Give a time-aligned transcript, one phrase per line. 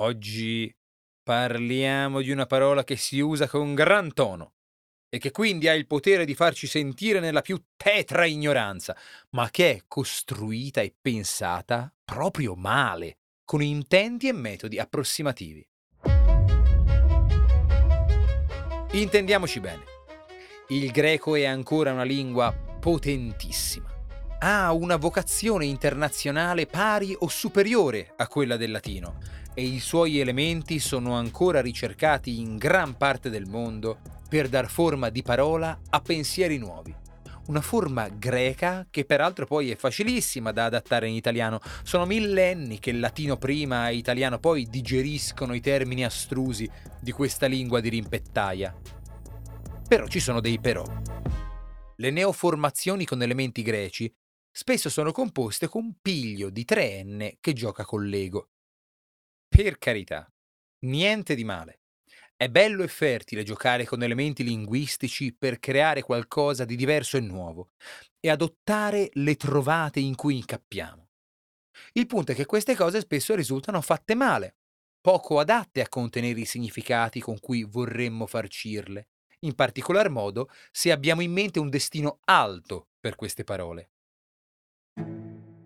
[0.00, 0.72] Oggi
[1.24, 4.52] parliamo di una parola che si usa con gran tono
[5.08, 8.96] e che quindi ha il potere di farci sentire nella più tetra ignoranza,
[9.30, 15.68] ma che è costruita e pensata proprio male, con intenti e metodi approssimativi.
[18.92, 19.82] Intendiamoci bene,
[20.68, 23.96] il greco è ancora una lingua potentissima.
[24.40, 29.18] Ha una vocazione internazionale pari o superiore a quella del latino
[29.58, 35.08] e i suoi elementi sono ancora ricercati in gran parte del mondo per dar forma
[35.08, 36.94] di parola a pensieri nuovi.
[37.46, 41.58] Una forma greca che peraltro poi è facilissima da adattare in italiano.
[41.82, 47.46] Sono millenni che il latino prima e italiano poi digeriscono i termini astrusi di questa
[47.46, 48.72] lingua di rimpettaia.
[49.88, 50.84] Però ci sono dei però.
[51.96, 54.08] Le neoformazioni con elementi greci
[54.52, 58.50] spesso sono composte con piglio di 3N che gioca con l'ego.
[59.58, 60.32] Per carità,
[60.84, 61.80] niente di male.
[62.36, 67.70] È bello e fertile giocare con elementi linguistici per creare qualcosa di diverso e nuovo
[68.20, 71.08] e adottare le trovate in cui incappiamo.
[71.94, 74.58] Il punto è che queste cose spesso risultano fatte male,
[75.00, 79.08] poco adatte a contenere i significati con cui vorremmo farcirle,
[79.40, 83.90] in particolar modo se abbiamo in mente un destino alto per queste parole.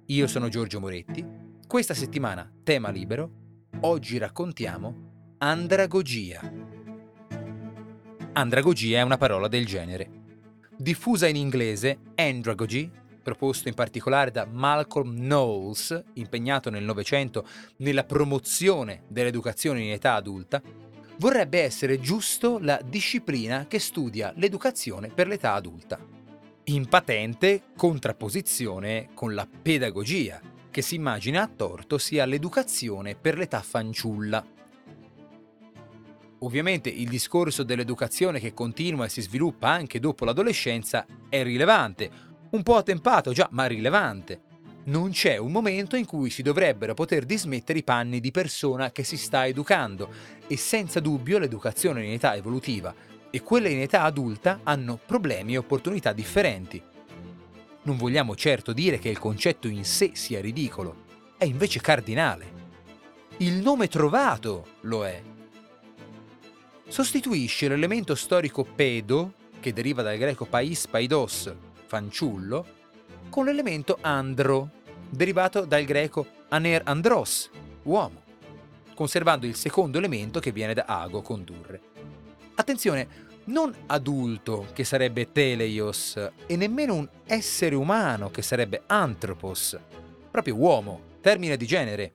[0.07, 1.23] Io sono Giorgio Moretti,
[1.67, 3.42] questa settimana tema libero,
[3.81, 6.41] oggi raccontiamo andragogia.
[8.33, 10.21] Andragogia è una parola del genere.
[10.77, 12.91] Diffusa in inglese, andragogy,
[13.23, 17.47] proposto in particolare da Malcolm Knowles, impegnato nel Novecento
[17.79, 20.63] nella promozione dell'educazione in età adulta,
[21.19, 25.99] vorrebbe essere giusto la disciplina che studia l'educazione per l'età adulta.
[26.65, 30.41] In patente contrapposizione con la pedagogia,
[30.73, 34.45] che si immagina a torto sia l'educazione per l'età fanciulla.
[36.41, 42.11] Ovviamente il discorso dell'educazione che continua e si sviluppa anche dopo l'adolescenza è rilevante,
[42.51, 44.41] un po' attempato già, ma rilevante.
[44.85, 49.05] Non c'è un momento in cui si dovrebbero poter dismettere i panni di persona che
[49.05, 50.09] si sta educando
[50.49, 52.93] e senza dubbio l'educazione in età evolutiva
[53.31, 56.83] e quella in età adulta hanno problemi e opportunità differenti.
[57.85, 61.05] Non vogliamo certo dire che il concetto in sé sia ridicolo,
[61.37, 62.61] è invece cardinale.
[63.39, 65.23] Il nome trovato lo è
[66.93, 71.51] sostituisce l'elemento storico pedo, che deriva dal greco pais paidos,
[71.87, 72.67] fanciullo,
[73.31, 74.69] con l'elemento andro,
[75.09, 77.49] derivato dal greco aner andros,
[77.85, 78.23] uomo,
[78.95, 81.81] conservando il secondo elemento che viene da ago, condurre.
[82.57, 89.79] Attenzione, non adulto, che sarebbe teleios, e nemmeno un essere umano, che sarebbe anthropos,
[90.31, 92.15] proprio uomo, termine di genere.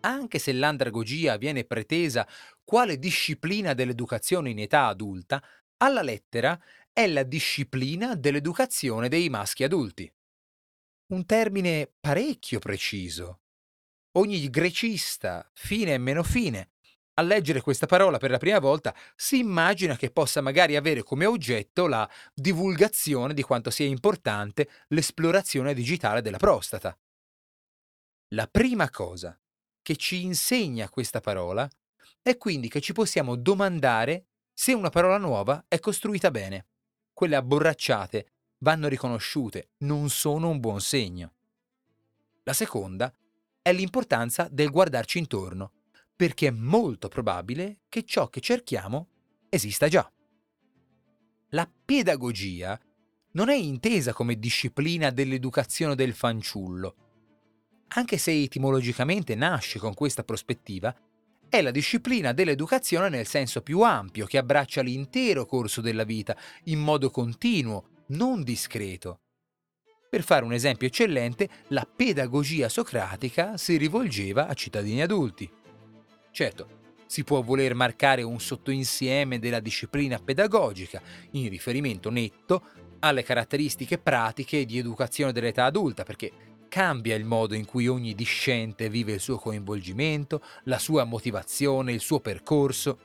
[0.00, 2.26] Anche se l'andragogia viene pretesa
[2.64, 5.40] quale disciplina dell'educazione in età adulta,
[5.76, 6.60] alla lettera
[6.92, 10.12] è la disciplina dell'educazione dei maschi adulti.
[11.12, 13.38] Un termine parecchio preciso.
[14.12, 16.70] Ogni grecista, fine e meno fine,
[17.14, 21.26] a leggere questa parola per la prima volta si immagina che possa magari avere come
[21.26, 26.96] oggetto la divulgazione di quanto sia importante l'esplorazione digitale della prostata.
[28.28, 29.38] La prima cosa
[29.82, 31.68] che ci insegna questa parola
[32.22, 36.66] è quindi che ci possiamo domandare se una parola nuova è costruita bene.
[37.12, 38.26] Quelle abborracciate
[38.58, 41.32] vanno riconosciute, non sono un buon segno.
[42.44, 43.12] La seconda
[43.60, 45.72] è l'importanza del guardarci intorno,
[46.14, 49.08] perché è molto probabile che ciò che cerchiamo
[49.48, 50.10] esista già.
[51.50, 52.78] La pedagogia
[53.32, 56.96] non è intesa come disciplina dell'educazione del fanciullo.
[57.94, 60.94] Anche se etimologicamente nasce con questa prospettiva,
[61.48, 66.34] è la disciplina dell'educazione nel senso più ampio, che abbraccia l'intero corso della vita,
[66.64, 69.20] in modo continuo, non discreto.
[70.08, 75.50] Per fare un esempio eccellente, la pedagogia socratica si rivolgeva a cittadini adulti.
[76.32, 81.02] Certo, si può voler marcare un sottoinsieme della disciplina pedagogica,
[81.32, 82.62] in riferimento netto
[83.00, 86.32] alle caratteristiche pratiche di educazione dell'età adulta, perché
[86.68, 92.00] cambia il modo in cui ogni discente vive il suo coinvolgimento, la sua motivazione, il
[92.00, 92.98] suo percorso.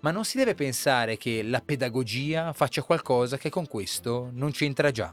[0.00, 4.92] Ma non si deve pensare che la pedagogia faccia qualcosa che con questo non c'entra
[4.92, 5.12] già.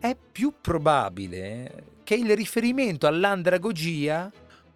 [0.00, 4.28] È più probabile che il riferimento all'andragogia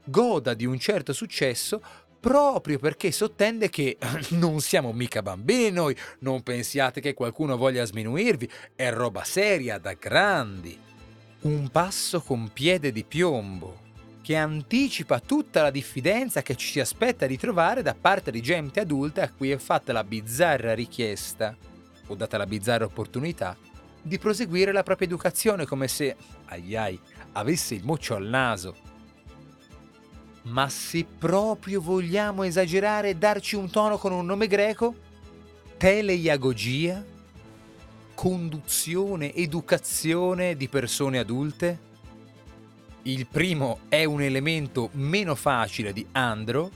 [0.07, 1.81] goda di un certo successo
[2.19, 3.99] proprio perché sottende che
[4.31, 9.93] non siamo mica bambini noi, non pensiate che qualcuno voglia sminuirvi, è roba seria da
[9.93, 10.77] grandi.
[11.43, 13.85] Un passo con piede di piombo,
[14.23, 18.81] che anticipa tutta la diffidenza che ci si aspetta di trovare da parte di gente
[18.81, 21.57] adulta a cui è fatta la bizzarra richiesta,
[22.09, 23.57] o data la bizzarra opportunità,
[24.03, 26.17] di proseguire la propria educazione come se,
[26.47, 26.99] ai ai,
[27.33, 28.96] avesse il moccio al naso.
[30.47, 34.95] Ma se proprio vogliamo esagerare e darci un tono con un nome greco,
[35.77, 37.05] teleiagogia,
[38.15, 41.81] conduzione, educazione di persone adulte?
[43.03, 46.71] Il primo è un elemento meno facile di andro,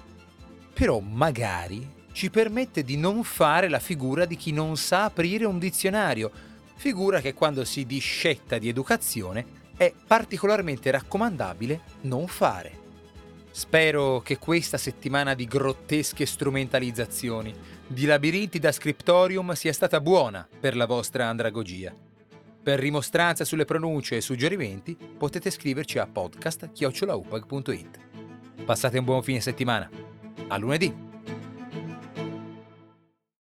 [0.73, 5.61] però magari ci permette di non fare la figura di chi non sa aprire un
[5.61, 6.33] dizionario,
[6.75, 12.90] figura che quando si discetta di educazione è particolarmente raccomandabile non fare.
[13.53, 17.53] Spero che questa settimana di grottesche strumentalizzazioni,
[17.87, 21.93] di labirinti da scriptorium sia stata buona per la vostra andragogia.
[22.63, 27.99] Per rimostranza sulle pronunce e suggerimenti potete scriverci a podcast.chiocciolaupag.it.
[28.65, 29.91] Passate un buon fine settimana.
[30.49, 31.10] A lunedì!